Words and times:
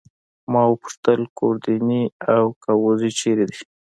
ما 0.51 0.61
وپوښتل: 0.69 1.19
ګوردیني 1.37 2.03
او 2.33 2.43
ګاووزي 2.63 3.09
چيري 3.19 3.45
دي؟ 3.49 3.61